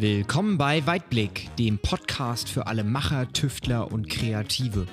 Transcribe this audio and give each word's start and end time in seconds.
Willkommen 0.00 0.56
bei 0.56 0.86
Weitblick, 0.86 1.54
dem 1.58 1.78
Podcast 1.78 2.48
für 2.48 2.66
alle 2.66 2.84
Macher, 2.84 3.30
Tüftler 3.34 3.92
und 3.92 4.08
Kreative. 4.08 4.86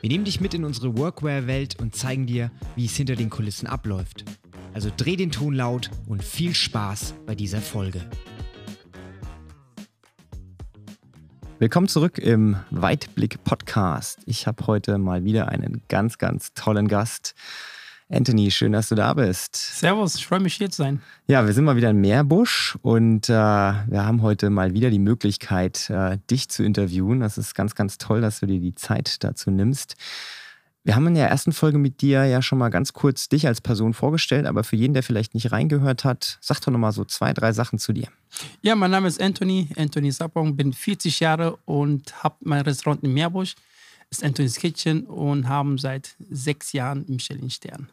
Wir 0.00 0.10
nehmen 0.10 0.24
dich 0.24 0.40
mit 0.40 0.52
in 0.52 0.64
unsere 0.64 0.98
Workwear-Welt 0.98 1.80
und 1.80 1.94
zeigen 1.94 2.26
dir, 2.26 2.50
wie 2.74 2.86
es 2.86 2.96
hinter 2.96 3.14
den 3.14 3.30
Kulissen 3.30 3.68
abläuft. 3.68 4.24
Also 4.74 4.90
dreh 4.96 5.14
den 5.14 5.30
Ton 5.30 5.54
laut 5.54 5.92
und 6.08 6.24
viel 6.24 6.56
Spaß 6.56 7.14
bei 7.24 7.36
dieser 7.36 7.60
Folge. 7.60 8.00
Willkommen 11.60 11.86
zurück 11.86 12.18
im 12.18 12.56
Weitblick 12.72 13.44
Podcast. 13.44 14.18
Ich 14.26 14.48
habe 14.48 14.66
heute 14.66 14.98
mal 14.98 15.22
wieder 15.22 15.50
einen 15.50 15.82
ganz, 15.86 16.18
ganz 16.18 16.52
tollen 16.54 16.88
Gast. 16.88 17.36
Anthony, 18.10 18.50
schön, 18.50 18.72
dass 18.72 18.88
du 18.88 18.94
da 18.94 19.12
bist. 19.12 19.54
Servus, 19.54 20.14
ich 20.14 20.26
freue 20.26 20.40
mich 20.40 20.54
hier 20.54 20.70
zu 20.70 20.78
sein. 20.78 21.02
Ja, 21.26 21.44
wir 21.44 21.52
sind 21.52 21.64
mal 21.64 21.76
wieder 21.76 21.90
in 21.90 22.00
Meerbusch 22.00 22.78
und 22.80 23.28
äh, 23.28 23.32
wir 23.32 24.04
haben 24.06 24.22
heute 24.22 24.48
mal 24.48 24.72
wieder 24.72 24.88
die 24.88 24.98
Möglichkeit, 24.98 25.90
äh, 25.90 26.16
dich 26.30 26.48
zu 26.48 26.62
interviewen. 26.62 27.20
Das 27.20 27.36
ist 27.36 27.54
ganz, 27.54 27.74
ganz 27.74 27.98
toll, 27.98 28.22
dass 28.22 28.40
du 28.40 28.46
dir 28.46 28.60
die 28.60 28.74
Zeit 28.74 29.22
dazu 29.24 29.50
nimmst. 29.50 29.96
Wir 30.84 30.96
haben 30.96 31.06
in 31.06 31.16
der 31.16 31.28
ersten 31.28 31.52
Folge 31.52 31.76
mit 31.76 32.00
dir 32.00 32.24
ja 32.24 32.40
schon 32.40 32.56
mal 32.56 32.70
ganz 32.70 32.94
kurz 32.94 33.28
dich 33.28 33.46
als 33.46 33.60
Person 33.60 33.92
vorgestellt, 33.92 34.46
aber 34.46 34.64
für 34.64 34.76
jeden, 34.76 34.94
der 34.94 35.02
vielleicht 35.02 35.34
nicht 35.34 35.52
reingehört 35.52 36.04
hat, 36.04 36.38
sag 36.40 36.60
doch 36.62 36.72
nochmal 36.72 36.92
so 36.92 37.04
zwei, 37.04 37.34
drei 37.34 37.52
Sachen 37.52 37.78
zu 37.78 37.92
dir. 37.92 38.08
Ja, 38.62 38.74
mein 38.74 38.90
Name 38.90 39.06
ist 39.06 39.20
Anthony, 39.20 39.68
Anthony 39.76 40.12
Sapong, 40.12 40.56
bin 40.56 40.72
40 40.72 41.20
Jahre 41.20 41.58
und 41.66 42.24
habe 42.24 42.36
mein 42.40 42.62
Restaurant 42.62 43.04
in 43.04 43.12
Meerbusch, 43.12 43.54
ist 44.08 44.24
Anthony's 44.24 44.54
Kitchen 44.54 45.04
und 45.04 45.46
haben 45.46 45.76
seit 45.76 46.16
sechs 46.30 46.72
Jahren 46.72 47.04
Michelin-Stern. 47.06 47.90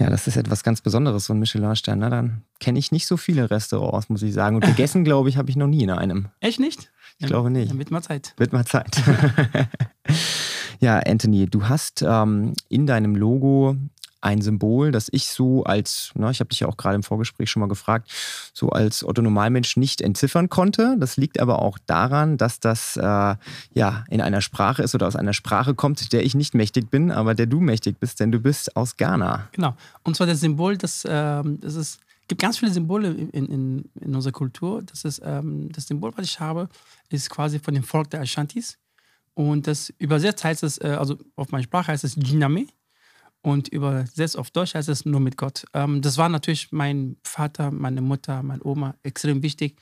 Ja, 0.00 0.08
das 0.08 0.26
ist 0.26 0.38
etwas 0.38 0.62
ganz 0.64 0.80
Besonderes, 0.80 1.26
so 1.26 1.34
ein 1.34 1.38
Michelin-Stern. 1.40 1.98
Na, 1.98 2.08
dann 2.08 2.42
kenne 2.58 2.78
ich 2.78 2.90
nicht 2.90 3.06
so 3.06 3.18
viele 3.18 3.50
Restaurants, 3.50 4.08
muss 4.08 4.22
ich 4.22 4.32
sagen. 4.32 4.56
Und 4.56 4.64
gegessen, 4.64 5.04
glaube 5.04 5.28
ich, 5.28 5.36
habe 5.36 5.50
ich 5.50 5.56
noch 5.56 5.66
nie 5.66 5.82
in 5.82 5.90
einem. 5.90 6.28
Echt 6.40 6.58
nicht? 6.58 6.90
Ich 7.18 7.24
ja, 7.24 7.28
glaube 7.28 7.50
nicht. 7.50 7.70
Dann 7.70 7.78
wird 7.78 7.90
mal 7.90 8.00
Zeit. 8.00 8.32
Wird 8.38 8.54
mal 8.54 8.64
Zeit. 8.64 9.02
ja, 10.80 11.00
Anthony, 11.00 11.44
du 11.46 11.68
hast 11.68 12.02
ähm, 12.02 12.54
in 12.70 12.86
deinem 12.86 13.14
Logo 13.14 13.76
ein 14.20 14.40
Symbol, 14.42 14.90
das 14.92 15.08
ich 15.12 15.28
so 15.28 15.64
als, 15.64 16.10
na, 16.14 16.30
ich 16.30 16.40
habe 16.40 16.48
dich 16.48 16.60
ja 16.60 16.68
auch 16.68 16.76
gerade 16.76 16.96
im 16.96 17.02
Vorgespräch 17.02 17.50
schon 17.50 17.60
mal 17.60 17.68
gefragt, 17.68 18.10
so 18.52 18.70
als 18.70 19.04
Otto 19.04 19.22
Normalmensch 19.22 19.76
nicht 19.76 20.00
entziffern 20.00 20.48
konnte. 20.48 20.96
Das 20.98 21.16
liegt 21.16 21.40
aber 21.40 21.60
auch 21.60 21.78
daran, 21.86 22.36
dass 22.36 22.60
das 22.60 22.96
äh, 22.96 23.02
ja 23.02 24.04
in 24.10 24.20
einer 24.20 24.40
Sprache 24.40 24.82
ist 24.82 24.94
oder 24.94 25.06
aus 25.06 25.16
einer 25.16 25.32
Sprache 25.32 25.74
kommt, 25.74 26.12
der 26.12 26.24
ich 26.24 26.34
nicht 26.34 26.54
mächtig 26.54 26.90
bin, 26.90 27.10
aber 27.10 27.34
der 27.34 27.46
du 27.46 27.60
mächtig 27.60 27.98
bist, 27.98 28.20
denn 28.20 28.32
du 28.32 28.40
bist 28.40 28.76
aus 28.76 28.96
Ghana. 28.96 29.48
Genau. 29.52 29.74
Und 30.02 30.16
zwar 30.16 30.26
das 30.26 30.40
Symbol, 30.40 30.76
das, 30.76 31.04
äh, 31.04 31.42
das 31.44 31.74
ist 31.74 32.00
es 32.30 32.32
gibt 32.32 32.42
ganz 32.42 32.58
viele 32.58 32.70
Symbole 32.70 33.08
in, 33.08 33.46
in, 33.46 33.90
in 34.00 34.14
unserer 34.14 34.32
Kultur. 34.32 34.82
Das, 34.82 35.04
ist, 35.04 35.20
ähm, 35.24 35.68
das 35.72 35.88
Symbol, 35.88 36.12
was 36.14 36.24
ich 36.24 36.38
habe, 36.38 36.68
ist 37.08 37.28
quasi 37.28 37.58
von 37.58 37.74
dem 37.74 37.82
Volk 37.82 38.08
der 38.10 38.20
Ashantis. 38.20 38.78
Und 39.34 39.66
das 39.66 39.90
übersetzt 39.98 40.44
heißt 40.44 40.62
es, 40.62 40.78
äh, 40.78 40.96
also 40.96 41.18
auf 41.34 41.50
meiner 41.50 41.64
Sprache 41.64 41.90
heißt 41.90 42.04
es 42.04 42.14
Jiname 42.14 42.66
und 43.42 43.68
übersetzt 43.68 44.36
auf 44.38 44.50
Deutsch 44.50 44.74
heißt 44.74 44.88
es 44.88 45.04
nur 45.04 45.20
mit 45.20 45.36
Gott. 45.36 45.64
Ähm, 45.72 46.02
das 46.02 46.18
war 46.18 46.28
natürlich 46.28 46.72
mein 46.72 47.16
Vater, 47.24 47.70
meine 47.70 48.00
Mutter, 48.00 48.42
meine 48.42 48.64
Oma 48.64 48.94
extrem 49.02 49.42
wichtig, 49.42 49.76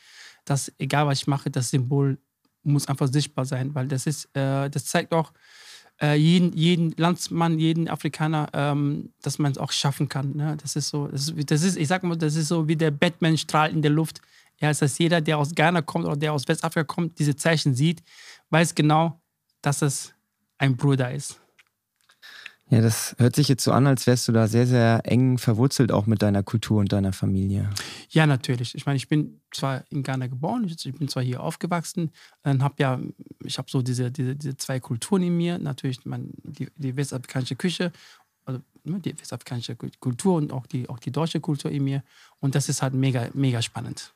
dass 0.44 0.72
egal 0.78 1.06
was 1.06 1.20
ich 1.20 1.26
mache, 1.26 1.50
das 1.50 1.70
Symbol 1.70 2.18
muss 2.62 2.88
einfach 2.88 3.08
sichtbar 3.08 3.44
sein, 3.44 3.74
weil 3.74 3.88
das 3.88 4.06
ist, 4.06 4.26
äh, 4.36 4.68
das 4.70 4.84
zeigt 4.86 5.12
auch 5.12 5.32
äh, 6.00 6.14
jeden, 6.14 6.52
jeden 6.52 6.92
Landsmann, 6.96 7.58
jeden 7.58 7.88
Afrikaner, 7.88 8.48
ähm, 8.52 9.12
dass 9.22 9.38
man 9.38 9.52
es 9.52 9.58
auch 9.58 9.72
schaffen 9.72 10.08
kann. 10.08 10.36
Ne? 10.36 10.56
Das 10.60 10.76
ist 10.76 10.88
so, 10.88 11.08
das 11.08 11.28
ist, 11.28 11.50
das 11.50 11.62
ist, 11.62 11.76
ich 11.76 11.88
sag 11.88 12.02
mal, 12.04 12.16
das 12.16 12.36
ist 12.36 12.48
so 12.48 12.68
wie 12.68 12.76
der 12.76 12.90
Batman-Strahl 12.90 13.70
in 13.70 13.82
der 13.82 13.90
Luft. 13.90 14.20
Ja, 14.60 14.70
ist 14.70 14.82
dass 14.82 14.98
jeder, 14.98 15.20
der 15.20 15.38
aus 15.38 15.54
Ghana 15.54 15.82
kommt 15.82 16.04
oder 16.04 16.16
der 16.16 16.32
aus 16.32 16.46
Westafrika 16.48 16.84
kommt, 16.84 17.18
diese 17.18 17.36
Zeichen 17.36 17.74
sieht, 17.74 18.02
weiß 18.50 18.74
genau, 18.74 19.20
dass 19.62 19.82
es 19.82 20.14
ein 20.58 20.76
Bruder 20.76 21.12
ist. 21.12 21.40
Ja, 22.70 22.82
das 22.82 23.16
hört 23.18 23.34
sich 23.34 23.48
jetzt 23.48 23.64
so 23.64 23.72
an, 23.72 23.86
als 23.86 24.06
wärst 24.06 24.28
du 24.28 24.32
da 24.32 24.46
sehr, 24.46 24.66
sehr 24.66 25.00
eng 25.04 25.38
verwurzelt 25.38 25.90
auch 25.90 26.04
mit 26.04 26.20
deiner 26.20 26.42
Kultur 26.42 26.80
und 26.80 26.92
deiner 26.92 27.14
Familie. 27.14 27.70
Ja, 28.10 28.26
natürlich. 28.26 28.74
Ich 28.74 28.84
meine, 28.84 28.98
ich 28.98 29.08
bin 29.08 29.40
zwar 29.54 29.84
in 29.88 30.02
Ghana 30.02 30.26
geboren, 30.26 30.66
ich 30.66 30.94
bin 30.94 31.08
zwar 31.08 31.22
hier 31.22 31.42
aufgewachsen, 31.42 32.10
dann 32.42 32.62
habe 32.62 32.74
ja, 32.78 33.00
ich 33.42 33.56
habe 33.56 33.70
so 33.70 33.80
diese, 33.80 34.10
diese, 34.10 34.36
diese 34.36 34.56
zwei 34.58 34.80
Kulturen 34.80 35.22
in 35.22 35.36
mir. 35.36 35.58
Natürlich 35.58 36.04
mein, 36.04 36.30
die, 36.42 36.68
die 36.76 36.94
westafrikanische 36.94 37.56
Küche, 37.56 37.90
also 38.44 38.60
ne, 38.84 39.00
die 39.00 39.18
westafrikanische 39.18 39.74
Kultur 39.76 40.36
und 40.36 40.52
auch 40.52 40.66
die, 40.66 40.90
auch 40.90 40.98
die 40.98 41.10
deutsche 41.10 41.40
Kultur 41.40 41.70
in 41.70 41.84
mir. 41.84 42.02
Und 42.40 42.54
das 42.54 42.68
ist 42.68 42.82
halt 42.82 42.92
mega, 42.92 43.28
mega 43.32 43.62
spannend. 43.62 44.12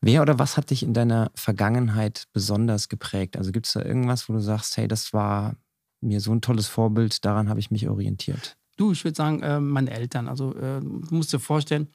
Wer 0.00 0.22
oder 0.22 0.38
was 0.38 0.56
hat 0.56 0.70
dich 0.70 0.82
in 0.82 0.94
deiner 0.94 1.30
Vergangenheit 1.34 2.24
besonders 2.32 2.88
geprägt? 2.88 3.36
Also 3.36 3.52
gibt 3.52 3.66
es 3.66 3.72
da 3.72 3.82
irgendwas, 3.82 4.28
wo 4.28 4.32
du 4.32 4.40
sagst, 4.40 4.78
hey, 4.78 4.88
das 4.88 5.12
war 5.12 5.56
mir 6.00 6.20
so 6.20 6.32
ein 6.32 6.40
tolles 6.40 6.68
Vorbild, 6.68 7.24
daran 7.24 7.48
habe 7.48 7.60
ich 7.60 7.70
mich 7.70 7.88
orientiert. 7.88 8.56
Du, 8.76 8.92
ich 8.92 9.04
würde 9.04 9.16
sagen, 9.16 9.42
äh, 9.42 9.60
meine 9.60 9.90
Eltern. 9.90 10.28
Also 10.28 10.54
äh, 10.54 10.80
du 10.80 11.06
musst 11.10 11.32
dir 11.32 11.40
vorstellen, 11.40 11.88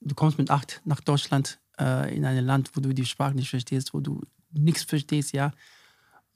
du 0.00 0.14
kommst 0.14 0.38
mit 0.38 0.50
acht 0.50 0.80
nach 0.84 1.00
Deutschland 1.00 1.60
äh, 1.78 2.14
in 2.14 2.24
ein 2.24 2.44
Land, 2.44 2.70
wo 2.74 2.80
du 2.80 2.92
die 2.92 3.06
Sprache 3.06 3.34
nicht 3.34 3.50
verstehst, 3.50 3.94
wo 3.94 4.00
du 4.00 4.20
nichts 4.50 4.82
verstehst, 4.82 5.32
ja. 5.32 5.52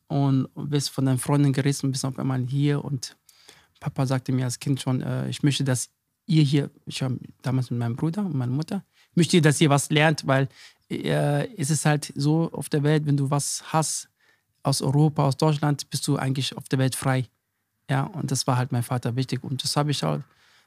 Und 0.07 0.49
bist 0.55 0.91
von 0.91 1.07
deinen 1.07 1.19
Freunden 1.19 1.53
gerissen, 1.53 1.91
bist 1.93 2.05
auf 2.05 2.19
einmal 2.19 2.45
hier 2.47 2.85
und 2.85 3.17
Papa 3.81 4.07
sagte 4.07 4.33
mir 4.33 4.45
als 4.45 4.59
Kind 4.59 4.81
schon, 4.81 5.01
äh, 5.01 5.29
ich 5.29 5.43
möchte, 5.43 5.65
dass 5.65 5.91
ihr 6.27 6.43
hier, 6.43 6.71
ich 6.87 7.01
war 7.03 7.11
damals 7.43 7.71
mit 7.71 7.81
meinem 7.81 7.97
Bruder 7.97 8.25
und 8.25 8.35
meiner 8.35 8.53
Mutter, 8.53 8.85
ich 9.11 9.17
möchte, 9.17 9.41
dass 9.41 9.61
ihr 9.61 9.71
was 9.71 9.91
lernt, 9.91 10.27
weil 10.27 10.49
äh, 10.91 11.49
es 11.57 11.71
ist 11.71 11.87
halt 11.87 12.13
so 12.15 12.51
auf 12.53 12.69
der 12.69 12.83
Welt, 12.83 13.07
wenn 13.07 13.17
du 13.17 13.31
was 13.31 13.63
hast, 13.73 14.10
aus 14.63 14.83
Europa, 14.83 15.25
aus 15.25 15.37
Deutschland, 15.37 15.89
bist 15.91 16.07
du 16.07 16.17
eigentlich 16.17 16.57
auf 16.57 16.69
der 16.69 16.79
Welt 16.79 16.95
frei. 16.95 17.29
Ja, 17.91 18.05
und 18.05 18.31
das 18.31 18.47
war 18.47 18.57
halt 18.57 18.73
mein 18.73 18.83
Vater 18.83 19.17
wichtig. 19.17 19.43
Und 19.43 19.65
das 19.65 19.77
habe 19.77 19.91
ich 19.91 20.05
auch, 20.05 20.21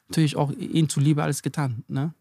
natürlich 0.07 0.35
auch 0.35 0.51
ihm 0.51 0.89
zuliebe 0.89 1.23
alles 1.23 1.41
getan. 1.41 1.83
Ne? 1.87 2.13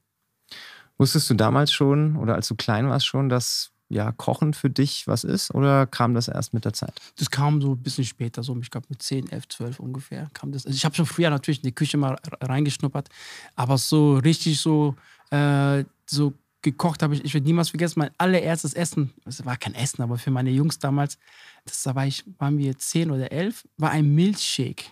Wusstest 0.98 1.28
du 1.30 1.34
damals 1.34 1.72
schon 1.72 2.16
oder 2.16 2.34
als 2.34 2.48
du 2.48 2.54
klein 2.54 2.88
warst 2.88 3.06
schon, 3.06 3.28
dass 3.28 3.72
ja, 3.88 4.10
Kochen 4.12 4.54
für 4.54 4.70
dich 4.70 5.06
was 5.06 5.22
ist 5.22 5.54
oder 5.54 5.86
kam 5.86 6.14
das 6.14 6.28
erst 6.28 6.54
mit 6.54 6.64
der 6.64 6.72
Zeit? 6.72 6.94
Das 7.16 7.30
kam 7.30 7.60
so 7.60 7.72
ein 7.72 7.82
bisschen 7.82 8.04
später, 8.04 8.42
so 8.42 8.56
ich 8.58 8.70
glaube 8.70 8.86
mit 8.88 9.02
10, 9.02 9.30
11, 9.30 9.48
12 9.48 9.80
ungefähr 9.80 10.30
kam 10.32 10.50
das. 10.50 10.64
Also 10.64 10.74
ich 10.74 10.84
habe 10.84 10.94
schon 10.94 11.04
früher 11.04 11.28
natürlich 11.28 11.58
in 11.58 11.68
die 11.68 11.74
Küche 11.74 11.98
mal 11.98 12.16
reingeschnuppert, 12.40 13.10
aber 13.54 13.76
so 13.76 14.16
richtig 14.16 14.60
so, 14.60 14.94
äh, 15.30 15.84
so 16.06 16.32
gekocht 16.62 17.02
habe 17.02 17.14
ich, 17.14 17.24
ich 17.24 17.34
werde 17.34 17.46
niemals 17.46 17.70
vergessen, 17.70 17.98
mein 17.98 18.10
allererstes 18.18 18.74
Essen, 18.74 19.12
es 19.24 19.44
war 19.44 19.56
kein 19.56 19.74
Essen, 19.74 20.02
aber 20.02 20.16
für 20.16 20.30
meine 20.30 20.50
Jungs 20.50 20.78
damals, 20.78 21.18
das 21.64 21.84
war 21.86 22.06
ich, 22.06 22.24
waren 22.38 22.58
wir 22.58 22.78
zehn 22.78 23.10
oder 23.10 23.30
elf, 23.32 23.66
war 23.76 23.90
ein 23.90 24.14
Milchshake. 24.14 24.84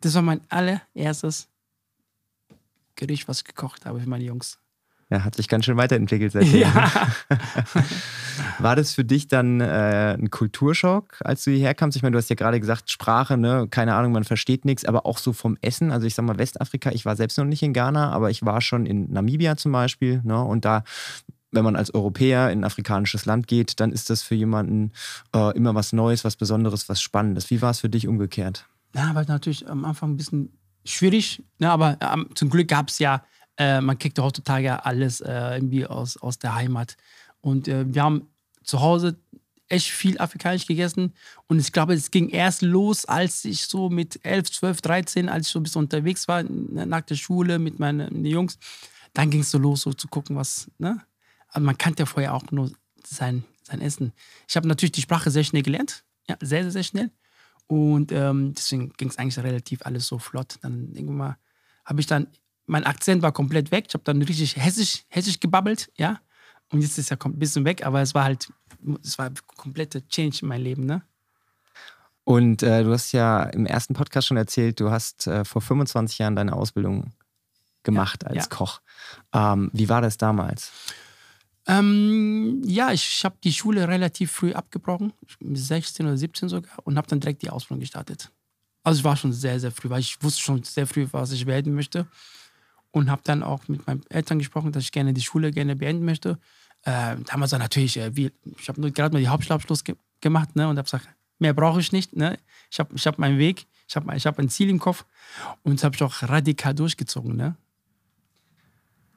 Das 0.00 0.14
war 0.14 0.22
mein 0.22 0.40
allererstes 0.50 1.48
Gericht, 2.96 3.28
was 3.28 3.38
ich 3.38 3.44
gekocht 3.44 3.86
habe 3.86 4.00
für 4.00 4.08
meine 4.08 4.24
Jungs. 4.24 4.58
Ja, 5.12 5.24
hat 5.24 5.34
sich 5.34 5.46
ganz 5.46 5.66
schön 5.66 5.76
weiterentwickelt 5.76 6.32
seitdem. 6.32 6.60
Ja. 6.60 6.90
War 8.58 8.76
das 8.76 8.94
für 8.94 9.04
dich 9.04 9.28
dann 9.28 9.60
äh, 9.60 10.16
ein 10.18 10.30
Kulturschock, 10.30 11.18
als 11.22 11.44
du 11.44 11.50
hierher 11.50 11.74
kamst? 11.74 11.96
Ich 11.98 12.02
meine, 12.02 12.12
du 12.12 12.18
hast 12.18 12.30
ja 12.30 12.34
gerade 12.34 12.58
gesagt, 12.58 12.90
Sprache, 12.90 13.36
ne? 13.36 13.66
keine 13.70 13.94
Ahnung, 13.94 14.12
man 14.12 14.24
versteht 14.24 14.64
nichts, 14.64 14.86
aber 14.86 15.04
auch 15.04 15.18
so 15.18 15.34
vom 15.34 15.58
Essen. 15.60 15.92
Also 15.92 16.06
ich 16.06 16.14
sag 16.14 16.24
mal, 16.24 16.38
Westafrika, 16.38 16.92
ich 16.92 17.04
war 17.04 17.14
selbst 17.14 17.36
noch 17.36 17.44
nicht 17.44 17.62
in 17.62 17.74
Ghana, 17.74 18.10
aber 18.10 18.30
ich 18.30 18.42
war 18.46 18.62
schon 18.62 18.86
in 18.86 19.12
Namibia 19.12 19.58
zum 19.58 19.72
Beispiel. 19.72 20.22
Ne? 20.24 20.42
Und 20.42 20.64
da 20.64 20.82
wenn 21.54 21.64
man 21.64 21.76
als 21.76 21.92
Europäer 21.92 22.50
in 22.50 22.60
ein 22.60 22.64
afrikanisches 22.64 23.26
Land 23.26 23.46
geht, 23.48 23.80
dann 23.80 23.92
ist 23.92 24.08
das 24.08 24.22
für 24.22 24.34
jemanden 24.34 24.92
äh, 25.34 25.54
immer 25.54 25.74
was 25.74 25.92
Neues, 25.92 26.24
was 26.24 26.36
Besonderes, 26.36 26.88
was 26.88 27.02
Spannendes. 27.02 27.50
Wie 27.50 27.60
war 27.60 27.72
es 27.72 27.80
für 27.80 27.90
dich 27.90 28.08
umgekehrt? 28.08 28.66
Ja, 28.94 29.14
war 29.14 29.26
natürlich 29.26 29.68
am 29.68 29.84
Anfang 29.84 30.12
ein 30.12 30.16
bisschen 30.16 30.56
schwierig, 30.86 31.42
ne, 31.58 31.70
aber 31.70 31.98
ähm, 32.00 32.30
zum 32.34 32.48
Glück 32.48 32.68
gab 32.68 32.88
es 32.88 32.98
ja, 32.98 33.22
äh, 33.58 33.80
man 33.80 33.98
kriegt 33.98 34.18
ja 34.18 34.24
heutzutage 34.24 34.84
alles 34.84 35.20
äh, 35.20 35.54
irgendwie 35.54 35.86
aus, 35.86 36.16
aus 36.16 36.38
der 36.38 36.54
Heimat. 36.54 36.96
Und 37.40 37.68
äh, 37.68 37.84
wir 37.86 38.02
haben 38.02 38.28
zu 38.62 38.80
Hause 38.80 39.16
echt 39.68 39.90
viel 39.90 40.18
afrikanisch 40.18 40.66
gegessen. 40.66 41.14
Und 41.48 41.58
ich 41.58 41.72
glaube, 41.72 41.94
es 41.94 42.10
ging 42.10 42.28
erst 42.28 42.62
los, 42.62 43.06
als 43.06 43.44
ich 43.44 43.62
so 43.62 43.88
mit 43.88 44.20
11, 44.24 44.50
12, 44.50 44.82
13, 44.82 45.28
als 45.28 45.46
ich 45.46 45.52
so 45.52 45.58
ein 45.58 45.62
bisschen 45.62 45.82
unterwegs 45.82 46.28
war, 46.28 46.42
nach 46.42 47.00
der 47.00 47.14
Schule 47.14 47.58
mit 47.58 47.78
meinen 47.78 48.24
Jungs, 48.24 48.58
dann 49.14 49.30
ging 49.30 49.40
es 49.40 49.50
so 49.50 49.58
los, 49.58 49.82
so 49.82 49.92
zu 49.92 50.08
gucken, 50.08 50.36
was, 50.36 50.70
ne? 50.78 51.00
Aber 51.48 51.64
man 51.64 51.76
kannte 51.76 52.02
ja 52.02 52.06
vorher 52.06 52.34
auch 52.34 52.50
nur 52.50 52.70
sein, 53.04 53.44
sein 53.62 53.80
Essen. 53.80 54.12
Ich 54.48 54.56
habe 54.56 54.68
natürlich 54.68 54.92
die 54.92 55.02
Sprache 55.02 55.30
sehr 55.30 55.44
schnell 55.44 55.62
gelernt. 55.62 56.04
Ja, 56.28 56.36
sehr, 56.40 56.62
sehr, 56.62 56.72
sehr 56.72 56.82
schnell. 56.82 57.10
Und 57.66 58.12
ähm, 58.12 58.54
deswegen 58.54 58.92
ging 58.96 59.08
es 59.08 59.18
eigentlich 59.18 59.38
relativ 59.38 59.82
alles 59.84 60.06
so 60.06 60.18
flott. 60.18 60.58
Dann 60.62 60.92
irgendwann 60.94 61.36
habe 61.84 62.00
ich 62.00 62.06
dann, 62.06 62.26
mein 62.66 62.84
Akzent 62.84 63.22
war 63.22 63.32
komplett 63.32 63.70
weg. 63.70 63.86
Ich 63.88 63.94
habe 63.94 64.04
dann 64.04 64.22
richtig 64.22 64.56
hessisch, 64.56 65.04
hessisch 65.08 65.40
gebabbelt, 65.40 65.90
ja. 65.96 66.20
Und 66.70 66.80
jetzt 66.80 66.98
ist 66.98 67.10
er 67.10 67.18
ein 67.24 67.38
bisschen 67.38 67.64
weg, 67.64 67.84
aber 67.84 68.00
es 68.00 68.14
war 68.14 68.24
halt, 68.24 68.50
es 69.04 69.18
war 69.18 69.26
ein 69.26 69.34
kompletter 69.56 70.06
Change 70.08 70.38
in 70.42 70.48
meinem 70.48 70.62
Leben, 70.62 70.86
ne? 70.86 71.02
Und 72.24 72.62
äh, 72.62 72.84
du 72.84 72.92
hast 72.92 73.12
ja 73.12 73.42
im 73.44 73.66
ersten 73.66 73.94
Podcast 73.94 74.28
schon 74.28 74.36
erzählt, 74.36 74.78
du 74.80 74.90
hast 74.90 75.26
äh, 75.26 75.44
vor 75.44 75.60
25 75.60 76.18
Jahren 76.18 76.36
deine 76.36 76.54
Ausbildung 76.54 77.12
gemacht 77.82 78.22
ja, 78.22 78.28
als 78.28 78.44
ja. 78.44 78.48
Koch. 78.48 78.80
Ähm, 79.32 79.70
wie 79.72 79.88
war 79.88 80.00
das 80.00 80.16
damals? 80.16 80.70
Ähm, 81.66 82.62
ja, 82.64 82.92
ich, 82.92 83.06
ich 83.06 83.24
habe 83.24 83.36
die 83.42 83.52
Schule 83.52 83.86
relativ 83.88 84.32
früh 84.32 84.52
abgebrochen, 84.52 85.12
16 85.40 86.06
oder 86.06 86.16
17 86.16 86.48
sogar, 86.48 86.72
und 86.84 86.96
habe 86.96 87.08
dann 87.08 87.20
direkt 87.20 87.42
die 87.42 87.50
Ausbildung 87.50 87.80
gestartet. 87.80 88.30
Also 88.82 88.98
ich 88.98 89.04
war 89.04 89.16
schon 89.16 89.32
sehr, 89.32 89.60
sehr 89.60 89.70
früh, 89.70 89.90
weil 89.90 90.00
ich 90.00 90.20
wusste 90.22 90.40
schon 90.40 90.62
sehr 90.64 90.86
früh, 90.86 91.06
was 91.12 91.30
ich 91.32 91.46
werden 91.46 91.74
möchte. 91.74 92.06
Und 92.92 93.10
habe 93.10 93.22
dann 93.24 93.42
auch 93.42 93.68
mit 93.68 93.86
meinen 93.86 94.02
Eltern 94.10 94.38
gesprochen, 94.38 94.72
dass 94.72 94.84
ich 94.84 94.92
gerne 94.92 95.12
die 95.12 95.22
Schule 95.22 95.50
gerne 95.50 95.76
beenden 95.76 96.04
möchte. 96.04 96.38
Äh, 96.84 97.16
damals 97.26 97.52
war 97.52 97.58
natürlich, 97.58 97.96
äh, 97.96 98.14
wie, 98.16 98.30
ich 98.58 98.68
habe 98.68 98.92
gerade 98.92 99.14
mal 99.14 99.20
die 99.20 99.28
Hauptschulabschluss 99.28 99.84
ge 99.84 99.96
gemacht 100.20 100.54
ne, 100.54 100.68
und 100.68 100.76
habe 100.76 100.84
gesagt, 100.84 101.08
mehr 101.38 101.52
brauche 101.52 101.80
ich 101.80 101.92
nicht. 101.92 102.16
Ne? 102.16 102.38
Ich 102.70 102.78
habe 102.78 102.94
ich 102.94 103.06
hab 103.06 103.18
meinen 103.18 103.38
Weg, 103.38 103.66
ich 103.88 103.96
habe 103.96 104.16
ich 104.16 104.26
hab 104.26 104.38
ein 104.38 104.48
Ziel 104.48 104.70
im 104.70 104.78
Kopf 104.78 105.04
und 105.64 105.74
das 105.74 105.84
habe 105.84 105.96
ich 105.96 106.02
auch 106.02 106.22
radikal 106.22 106.74
durchgezogen. 106.74 107.36
Ne? 107.36 107.56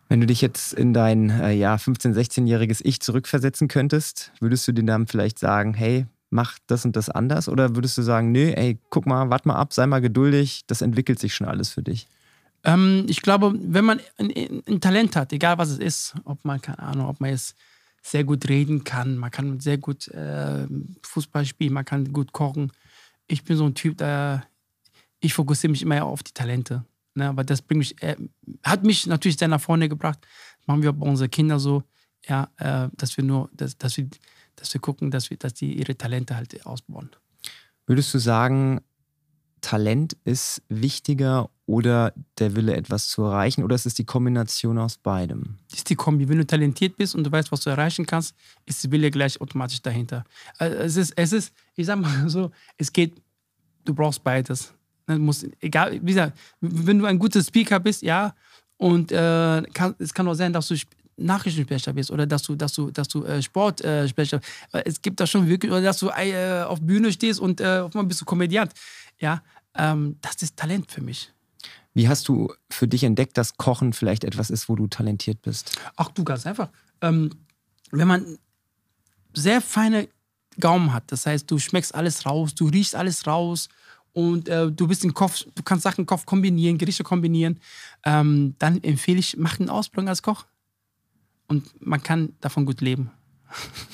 Wenn 0.09 0.19
du 0.19 0.27
dich 0.27 0.41
jetzt 0.41 0.73
in 0.73 0.93
dein 0.93 1.29
äh, 1.29 1.51
ja, 1.51 1.75
15-, 1.75 2.13
16-jähriges 2.13 2.81
Ich 2.83 2.99
zurückversetzen 2.99 3.67
könntest, 3.67 4.31
würdest 4.39 4.67
du 4.67 4.71
dir 4.71 4.83
dann 4.83 5.07
vielleicht 5.07 5.39
sagen, 5.39 5.73
hey, 5.73 6.05
mach 6.29 6.59
das 6.67 6.85
und 6.85 6.95
das 6.95 7.09
anders? 7.09 7.49
Oder 7.49 7.75
würdest 7.75 7.97
du 7.97 8.01
sagen, 8.01 8.31
nee, 8.31 8.53
ey, 8.53 8.79
guck 8.89 9.05
mal, 9.07 9.29
warte 9.29 9.47
mal 9.47 9.55
ab, 9.55 9.73
sei 9.73 9.87
mal 9.87 10.01
geduldig, 10.01 10.63
das 10.67 10.81
entwickelt 10.81 11.19
sich 11.19 11.33
schon 11.33 11.47
alles 11.47 11.69
für 11.69 11.81
dich? 11.81 12.07
Ähm, 12.65 13.05
ich 13.07 13.21
glaube, 13.21 13.53
wenn 13.57 13.85
man 13.85 14.01
ein, 14.17 14.63
ein, 14.67 14.81
Talent 14.81 15.15
hat, 15.15 15.31
egal 15.31 15.57
was 15.57 15.69
es 15.69 15.77
ist, 15.77 16.15
ob 16.25 16.43
man, 16.43 16.59
keine 16.59 16.79
Ahnung, 16.79 17.07
ob 17.07 17.21
man 17.21 17.29
jetzt 17.29 17.55
sehr 18.01 18.23
gut 18.23 18.49
reden 18.49 18.83
kann, 18.83 19.17
man 19.17 19.31
kann 19.31 19.59
sehr 19.59 19.77
gut 19.77 20.07
äh, 20.09 20.67
Fußball 21.03 21.45
spielen, 21.45 21.73
man 21.73 21.85
kann 21.85 22.11
gut 22.11 22.33
kochen. 22.33 22.71
Ich 23.27 23.43
bin 23.43 23.55
so 23.55 23.65
ein 23.65 23.75
Typ, 23.75 23.97
der 23.97 24.45
ich 25.19 25.33
fokussiere 25.33 25.71
mich 25.71 25.83
immer 25.83 26.03
auf 26.03 26.23
die 26.23 26.33
Talente. 26.33 26.85
Ne? 27.13 27.29
Aber 27.29 27.43
das 27.43 27.61
bringt 27.61 27.79
mich, 27.79 28.01
äh, 28.01 28.15
hat 28.63 28.83
mich 28.83 29.05
natürlich 29.05 29.37
sehr 29.37 29.47
nach 29.47 29.61
vorne 29.61 29.87
gebracht. 29.87 30.19
Machen 30.65 30.81
wir 30.81 30.91
bei 30.91 31.07
unseren 31.07 31.31
Kindern 31.31 31.59
so, 31.59 31.83
ja, 32.27 32.49
äh, 32.57 32.89
dass 32.97 33.15
wir 33.15 33.23
nur, 33.23 33.49
dass, 33.53 33.77
dass, 33.77 33.97
wir, 33.97 34.07
dass 34.55 34.73
wir 34.73 34.81
gucken, 34.81 35.11
dass, 35.11 35.29
wir, 35.29 35.37
dass 35.37 35.53
die 35.53 35.77
ihre 35.77 35.95
Talente 35.95 36.35
halt 36.35 36.65
ausbauen. 36.65 37.11
Würdest 37.85 38.13
du 38.13 38.17
sagen, 38.17 38.81
Talent 39.61 40.17
ist 40.23 40.63
wichtiger 40.69 41.49
oder 41.67 42.13
der 42.37 42.55
Wille, 42.55 42.75
etwas 42.75 43.07
zu 43.07 43.23
erreichen? 43.23 43.63
Oder 43.63 43.75
ist 43.75 43.85
es 43.85 43.95
die 43.95 44.03
Kombination 44.03 44.77
aus 44.77 44.97
beidem? 44.97 45.55
Das 45.69 45.79
ist 45.79 45.89
die 45.89 45.95
Kombi. 45.95 46.29
Wenn 46.29 46.37
du 46.37 46.45
talentiert 46.45 46.95
bist 46.95 47.15
und 47.15 47.23
du 47.23 47.31
weißt, 47.31 47.51
was 47.51 47.61
du 47.61 47.69
erreichen 47.69 48.05
kannst, 48.05 48.35
ist 48.65 48.83
der 48.83 48.91
Wille 48.91 49.09
gleich 49.09 49.39
automatisch 49.41 49.81
dahinter. 49.81 50.23
Also 50.57 50.77
es 50.77 50.97
ist, 50.97 51.13
es 51.15 51.33
ist, 51.33 51.53
ich 51.75 51.85
sag 51.85 51.99
mal 51.99 52.29
so, 52.29 52.51
es 52.77 52.93
geht, 52.93 53.13
du 53.83 53.93
brauchst 53.93 54.23
beides. 54.23 54.73
Ne, 55.07 55.17
muss, 55.19 55.45
egal, 55.59 55.93
wie 56.01 56.13
gesagt, 56.13 56.37
wenn 56.61 56.99
du 56.99 57.05
ein 57.05 57.19
guter 57.19 57.43
Speaker 57.43 57.79
bist, 57.79 58.01
ja, 58.01 58.33
und 58.77 59.11
äh, 59.11 59.63
kann, 59.73 59.95
es 59.99 60.13
kann 60.13 60.27
auch 60.27 60.33
sein, 60.33 60.51
dass 60.51 60.67
du 60.67 60.75
Nachrichtensprecher 61.17 61.93
bist 61.93 62.11
oder 62.11 62.25
dass 62.25 62.43
du, 62.43 62.55
dass 62.55 62.73
du, 62.73 62.91
dass 62.91 63.07
du 63.07 63.23
äh, 63.23 63.41
Sportsprecher. 63.41 64.41
Äh, 64.73 64.83
es 64.85 65.01
gibt 65.01 65.19
da 65.19 65.25
schon 65.25 65.47
wirklich, 65.47 65.71
oder 65.71 65.81
dass 65.81 65.99
du 65.99 66.09
äh, 66.09 66.63
auf 66.63 66.81
Bühne 66.81 67.11
stehst 67.11 67.39
und 67.39 67.61
äh, 67.61 67.79
auf 67.79 67.95
einmal 67.95 68.05
bist 68.05 68.21
du 68.21 68.25
Komödiant. 68.25 68.73
Ja, 69.19 69.41
ähm, 69.75 70.17
das 70.21 70.41
ist 70.41 70.57
Talent 70.57 70.91
für 70.91 71.01
mich. 71.01 71.31
Wie 71.95 72.09
hast 72.09 72.27
du 72.27 72.53
für 72.69 72.87
dich 72.87 73.05
entdeckt, 73.05 73.37
dass 73.37 73.55
Kochen 73.55 73.93
vielleicht 73.93 74.25
etwas 74.25 74.49
ist, 74.49 74.67
wo 74.69 74.75
du 74.75 74.87
talentiert 74.87 75.41
bist? 75.41 75.79
Ach 75.95 76.09
du, 76.09 76.25
ganz 76.25 76.45
einfach. 76.45 76.69
Ähm, 77.01 77.31
wenn 77.91 78.07
man 78.07 78.37
sehr 79.33 79.61
feine 79.61 80.09
Gaumen 80.59 80.93
hat, 80.93 81.11
das 81.11 81.25
heißt, 81.25 81.49
du 81.49 81.57
schmeckst 81.57 81.95
alles 81.95 82.25
raus, 82.25 82.53
du 82.53 82.67
riechst 82.67 82.95
alles 82.95 83.25
raus 83.25 83.69
und 84.11 84.49
äh, 84.49 84.69
du 84.69 84.87
bist 84.87 85.05
im 85.05 85.13
Kopf, 85.13 85.45
du 85.55 85.63
kannst 85.63 85.83
Sachen 85.83 86.01
im 86.01 86.05
Kopf 86.05 86.25
kombinieren, 86.25 86.77
Gerichte 86.77 87.03
kombinieren, 87.03 87.61
ähm, 88.03 88.55
dann 88.59 88.83
empfehle 88.83 89.19
ich, 89.19 89.37
mach 89.37 89.59
eine 89.59 89.71
Ausbildung 89.71 90.09
als 90.09 90.21
Koch. 90.21 90.45
Und 91.47 91.69
man 91.79 92.03
kann 92.03 92.33
davon 92.41 92.65
gut 92.65 92.81
leben. 92.81 93.09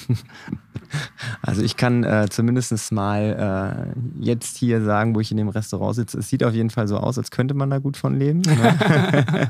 Also 1.43 1.63
ich 1.63 1.75
kann 1.75 2.03
äh, 2.03 2.27
zumindest 2.29 2.91
mal 2.91 3.95
äh, 3.97 4.23
jetzt 4.23 4.57
hier 4.57 4.83
sagen, 4.83 5.15
wo 5.15 5.19
ich 5.19 5.31
in 5.31 5.37
dem 5.37 5.49
Restaurant 5.49 5.95
sitze, 5.95 6.19
es 6.19 6.29
sieht 6.29 6.43
auf 6.43 6.53
jeden 6.53 6.69
Fall 6.69 6.87
so 6.87 6.97
aus, 6.97 7.17
als 7.17 7.31
könnte 7.31 7.53
man 7.53 7.69
da 7.69 7.79
gut 7.79 7.97
von 7.97 8.17
leben. 8.17 8.41
Ne? 8.41 9.49